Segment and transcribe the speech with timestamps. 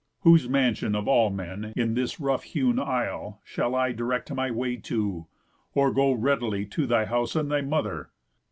[0.21, 4.77] Whose mansión, Of all men, in this rough hewn isle, shall I Direct my way
[4.77, 5.27] to?
[5.75, 8.09] Or go readily To thy house and thy mother?"